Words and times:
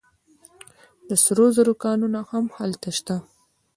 د 1.07 1.09
سرو 1.23 1.45
زرو 1.55 1.73
کانونه 1.83 2.19
هم 2.31 2.45
هلته 2.57 2.89
شته. 2.97 3.15